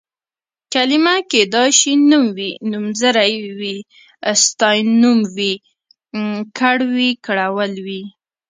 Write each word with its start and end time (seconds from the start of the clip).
کلمه 0.73 1.15
کيدای 1.31 1.69
شي 1.79 1.91
نوم 2.09 2.25
وي، 2.37 2.51
نومځری 2.71 3.33
وي، 3.59 3.77
ستاینوم 4.43 5.19
وي، 5.35 5.51
کړ 6.57 6.77
وي، 6.95 7.09
کړول 7.25 7.73
وي... 7.85 8.01